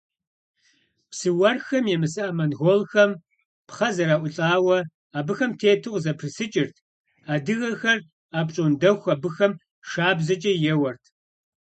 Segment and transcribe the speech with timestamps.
[1.09, 3.11] Псы уэрхэм емыса монголхэм
[3.67, 4.77] пхъэ зэраӏулӏауэ,
[5.17, 6.75] абыхэм тету къызэпрысыкӏырт,
[7.33, 7.99] адыгэхэр
[8.39, 9.53] апщӏондэху абыхэм
[9.89, 11.03] шабзэкӏэ еуэрт.